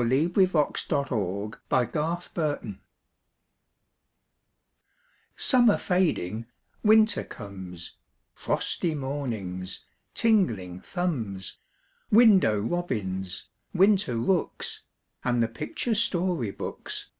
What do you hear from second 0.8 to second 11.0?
IN WINTER Summer fading, winter comes Frosty mornings, tingling